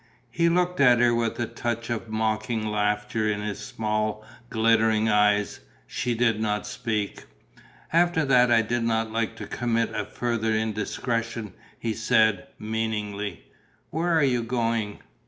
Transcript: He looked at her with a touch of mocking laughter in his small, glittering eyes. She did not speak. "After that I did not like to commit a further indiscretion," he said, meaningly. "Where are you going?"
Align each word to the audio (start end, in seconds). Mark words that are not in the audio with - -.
He 0.31 0.49
looked 0.49 0.79
at 0.79 0.99
her 0.99 1.13
with 1.13 1.39
a 1.39 1.45
touch 1.45 1.91
of 1.91 2.09
mocking 2.09 2.65
laughter 2.65 3.29
in 3.31 3.41
his 3.41 3.59
small, 3.59 4.25
glittering 4.49 5.07
eyes. 5.09 5.59
She 5.85 6.15
did 6.15 6.39
not 6.41 6.65
speak. 6.65 7.25
"After 7.93 8.25
that 8.25 8.49
I 8.49 8.63
did 8.63 8.83
not 8.83 9.11
like 9.11 9.35
to 9.35 9.45
commit 9.45 9.93
a 9.93 10.03
further 10.05 10.55
indiscretion," 10.55 11.53
he 11.77 11.93
said, 11.93 12.47
meaningly. 12.57 13.43
"Where 13.91 14.17
are 14.17 14.23
you 14.23 14.41
going?" 14.41 15.03